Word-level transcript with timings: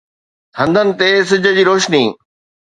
هنڌن 0.59 0.87
تي 0.99 1.09
سج 1.29 1.45
جي 1.57 1.63
روشني 1.69 2.03